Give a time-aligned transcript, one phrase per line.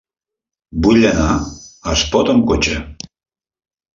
[0.85, 2.79] Vull anar a Espot amb cotxe.